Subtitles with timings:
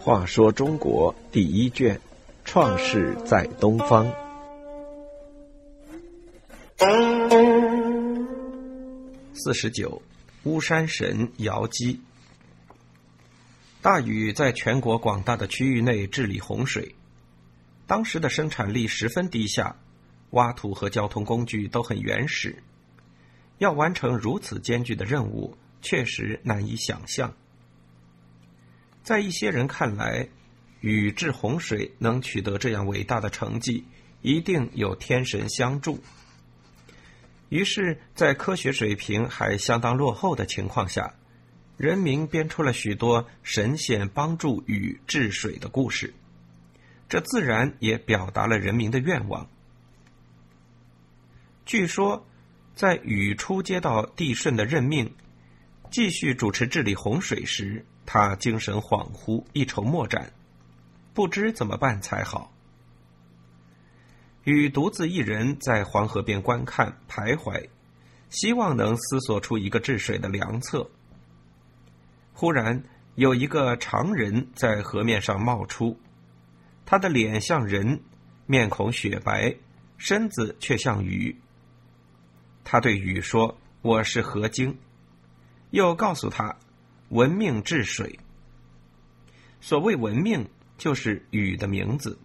[0.00, 2.00] 话说中国第一卷，
[2.44, 4.10] 创世在东方。
[9.34, 10.00] 四十九，
[10.44, 12.00] 巫山神瑶姬。
[13.82, 16.94] 大禹在全国广大的区域内治理洪水，
[17.86, 19.76] 当时的生产力十分低下，
[20.30, 22.62] 挖土和交通工具都很原始，
[23.58, 27.34] 要完成如此艰巨的任务，确实难以想象。
[29.02, 30.28] 在一些人看来，
[30.80, 33.84] 禹治洪水能取得这样伟大的成绩，
[34.22, 36.02] 一定有天神相助。
[37.48, 41.14] 于是，在科学水平还相当落后的情况下，
[41.78, 46.12] 人民编出了许多神仙帮助禹治水的故事。
[47.08, 49.48] 这自然也表达了人民的愿望。
[51.64, 52.26] 据说，
[52.78, 55.12] 在禹初接到帝舜的任命，
[55.90, 57.84] 继续主持治理洪水时。
[58.06, 60.32] 他精神恍惚，一筹莫展，
[61.12, 62.54] 不知怎么办才好。
[64.44, 67.68] 禹独自一人在黄河边观看徘徊，
[68.30, 70.88] 希望能思索出一个治水的良策。
[72.32, 72.80] 忽然
[73.16, 75.98] 有一个长人在河面上冒出，
[76.86, 78.00] 他的脸像人，
[78.46, 79.56] 面孔雪白，
[79.96, 81.36] 身子却像鱼。
[82.70, 84.76] 他对禹说：“我是河精。”
[85.72, 86.54] 又告诉他。
[87.08, 88.18] 文命治水。
[89.58, 92.18] 所谓文命，就是禹的名字。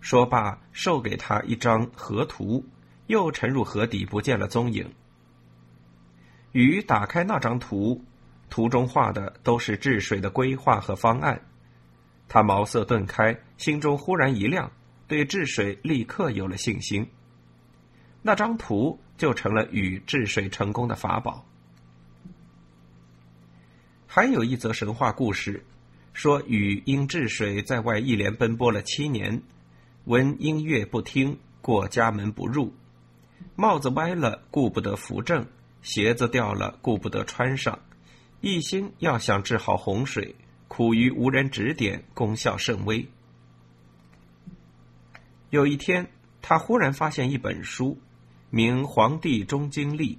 [0.00, 2.66] 说罢，授给他一张河图，
[3.06, 4.92] 又沉入河底，不见了踪影。
[6.50, 8.04] 禹打开那张图，
[8.50, 11.40] 图中画的都是治水的规划和方案。
[12.26, 14.72] 他茅塞顿开，心中忽然一亮，
[15.06, 17.08] 对治水立刻有了信心。
[18.22, 21.44] 那张图就成了禹治水成功的法宝。
[24.06, 25.64] 还有一则神话故事，
[26.12, 29.42] 说禹因治水在外一连奔波了七年，
[30.04, 32.74] 闻音乐不听，过家门不入，
[33.56, 35.46] 帽子歪了顾不得扶正，
[35.80, 37.80] 鞋子掉了顾不得穿上，
[38.40, 40.36] 一心要想治好洪水，
[40.68, 43.08] 苦于无人指点，功效甚微。
[45.48, 46.10] 有一天，
[46.40, 47.98] 他忽然发现一本书，
[48.54, 50.16] 名《皇帝中经历》，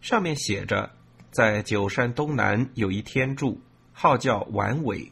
[0.00, 0.90] 上面写着。
[1.30, 3.60] 在九山东南有一天柱，
[3.92, 5.10] 号叫完尾，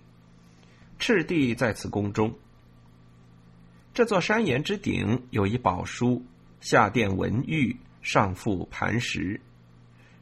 [0.99, 2.37] 赤帝在此宫中。
[3.95, 6.25] 这座山岩之顶有一宝书，
[6.61, 9.41] 下殿文玉，上覆磐石。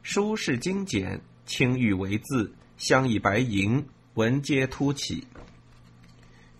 [0.03, 3.83] 书是精简，青玉为字，镶以白银，
[4.15, 5.27] 文皆凸起。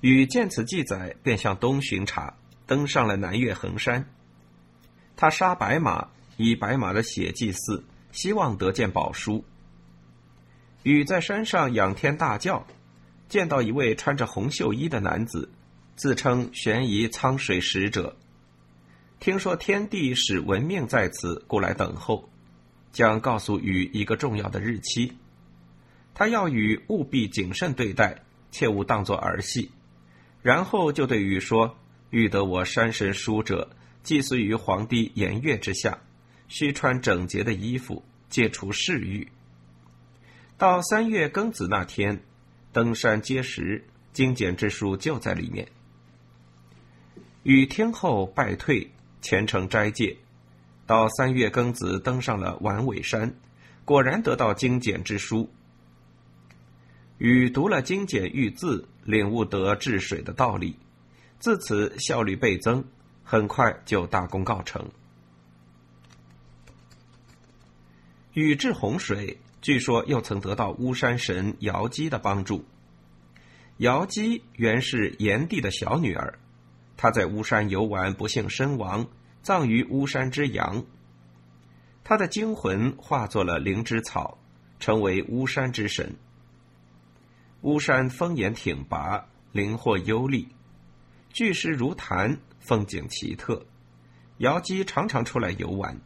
[0.02, 4.08] 禹见此记载，便向东巡查，登上了南岳衡山。
[5.22, 7.84] 他杀白马，以白马的血祭祀。
[8.12, 9.46] 希望得见宝书。
[10.82, 12.66] 禹在山上仰天大叫，
[13.30, 15.52] 见到一位穿着红袖衣的男子，
[15.96, 18.18] 自称悬疑苍水使者。
[19.20, 22.28] 听说天帝使文命在此，故来等候，
[22.92, 25.14] 将告诉禹一个重要的日期。
[26.16, 29.70] 他要禹务必谨慎对待，切勿当作儿戏。
[30.42, 31.78] 然后就对禹说
[32.10, 33.70] ：“欲得我山神书者，
[34.04, 35.98] 祭祀于皇帝颜月之下。”
[36.54, 39.26] 需穿整洁的衣服，戒除嗜欲。
[40.58, 42.22] 到三月庚子那天，
[42.74, 45.66] 登山接石，精简之书就在里面。
[47.44, 48.92] 禹听后败退，
[49.22, 50.18] 虔诚斋戒。
[50.86, 53.34] 到三月庚子，登上了完尾山，
[53.86, 55.50] 果然得到精简之书。
[57.18, 60.76] 禹读了精简玉字，领悟得治水的道理，
[61.40, 62.84] 自此效率倍增，
[63.32, 64.86] 很快就大功告成。
[68.34, 72.66] 禹治洪水，据说又曾得到巫山神瑶姬的帮助。
[73.78, 76.40] 瑶姬原是炎帝的小女儿，
[76.98, 79.08] 她在巫山游玩，不幸身亡，
[79.42, 80.84] 葬于巫山之阳。
[82.04, 84.38] 她的精魂化作了灵芝草，
[84.78, 86.18] 成为巫山之神。
[87.62, 90.50] 巫山峰岩挺拔，灵活幽丽，
[91.32, 93.66] 巨石如潭，风景奇特。
[94.38, 96.00] 瑶姬常常出来游玩。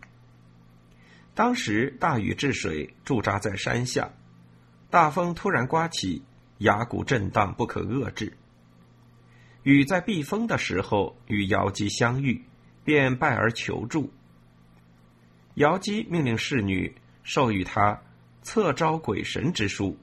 [1.34, 4.10] 当时大禹治水，驻扎在山下，
[4.90, 6.24] 大风突然刮起，
[6.58, 8.38] 崖谷震荡不可遏制。
[9.64, 12.44] 禹在避风的时候与瑶姬相遇，
[12.84, 14.12] 便拜而求助。
[15.56, 18.02] 瑶姬命令侍女授予他
[18.42, 19.98] 策招鬼神之书，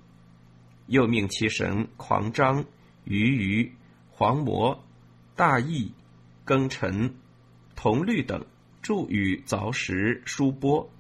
[0.87, 2.65] 又命其神狂张、
[3.05, 3.73] 鱼鱼、
[4.11, 4.85] 黄魔、
[5.37, 5.95] 大义、
[6.47, 7.15] 庚辰、
[7.75, 8.45] 铜律等
[8.81, 10.91] 助禹凿石疏波。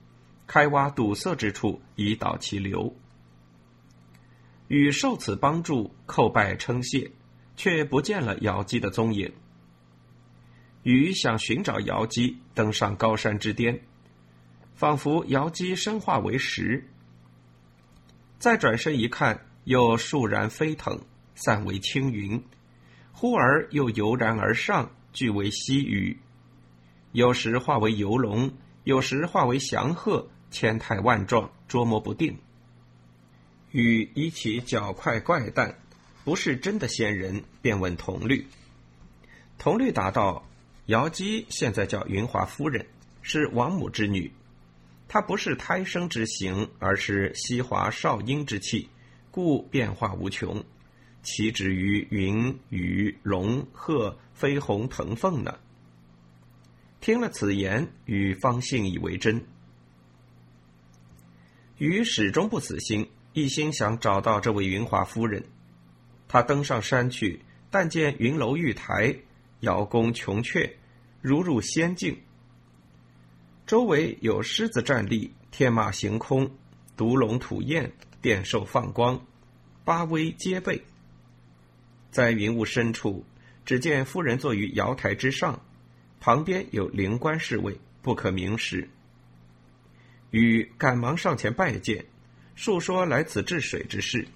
[0.44, 2.94] 开挖堵塞之处，以导其流。
[4.68, 7.10] 禹受此帮助，叩拜称谢，
[7.56, 9.32] 却不见了瑶姬的踪影。
[10.82, 13.80] 禹想寻找瑶姬，登上高山之巅，
[14.74, 16.86] 仿佛瑶姬生化为石。
[18.38, 21.00] 再转身一看，又倏然飞腾，
[21.34, 22.42] 散为青云，
[23.12, 26.18] 忽而又油然而上，俱为西雨。
[27.12, 28.52] 有时化为游龙，
[28.84, 32.38] 有时化为祥鹤，千态万状，捉摸不定。
[33.70, 35.78] 禹依其脚快怪诞，
[36.24, 38.46] 不是真的仙人，便问童律。
[39.58, 40.46] 童律答道
[40.86, 42.86] ：“瑶姬现在叫云华夫人，
[43.22, 44.32] 是王母之女。
[45.08, 48.88] 她不是胎生之形，而是西华少阴之气，
[49.30, 50.64] 故变化无穷，
[51.22, 55.58] 岂止于云、雨、龙、鹤、飞鸿、腾凤呢？”
[57.00, 59.44] 听了此言，禹方信以为真。
[61.78, 63.08] 禹始终不死心。
[63.34, 65.42] 一心想找到这位云华夫人，
[66.28, 67.40] 他登上山去，
[67.70, 69.16] 但见云楼玉台，
[69.60, 70.70] 瑶宫琼阙，
[71.22, 72.20] 如入仙境。
[73.66, 76.50] 周围有狮子站立，天马行空，
[76.94, 77.90] 毒龙吐焰，
[78.20, 79.26] 电兽放光，
[79.82, 80.82] 八威皆备。
[82.12, 83.24] 在云雾深处，
[83.64, 85.60] 只见夫人坐于瑶台之上，
[86.20, 88.88] 旁边有灵官侍卫，不可明识。
[90.30, 92.04] 禹赶忙上前拜见。
[92.54, 94.28] 述说来此治水之事，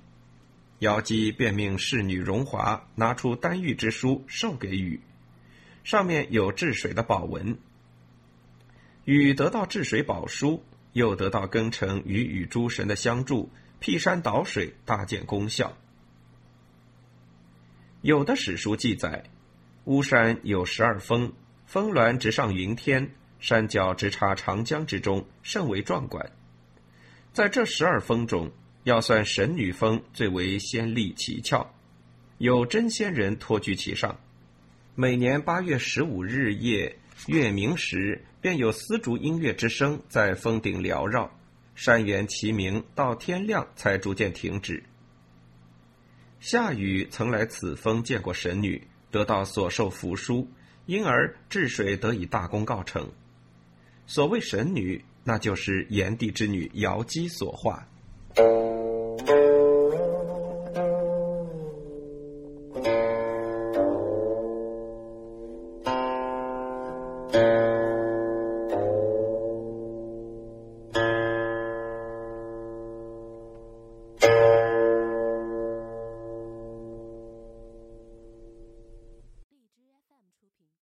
[0.79, 4.99] 瑶姬便命侍女荣华拿出丹玉之书授给禹，
[5.85, 7.59] 上面有治水的宝文。
[9.05, 10.65] 禹得到治水宝书，
[10.95, 13.51] 又得到庚辰与禹诸神的相助，
[13.81, 15.77] 辟山倒水，大见功效。
[18.07, 19.21] 有的史书记载，
[19.87, 21.33] 巫山有十二峰，
[21.67, 23.11] 峰峦直上云天，
[23.41, 26.25] 山脚直插长江之中，甚为壮观。
[27.33, 28.49] 在这十二峰中，
[28.85, 31.69] 要算神女峰最为仙丽奇俏，
[32.39, 34.17] 有真仙人托居其上。
[34.95, 41.29] 每年八月十五日夜月明时，便有丝竹音乐之声在峰顶缭绕，
[41.75, 44.81] 山原齐鸣，到天亮才逐渐停止。
[46.49, 50.47] 夏禹曾来此峰见过神女，得到所授符书，
[50.87, 53.11] 因而治水得以大功告成。
[54.07, 55.05] 所谓神女。
[55.25, 57.85] 那就是炎帝之女瑶姬所化。